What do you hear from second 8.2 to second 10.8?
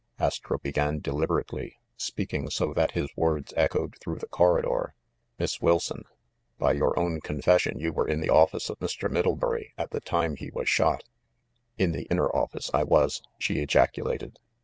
office of Mr. Middle bury at the time he was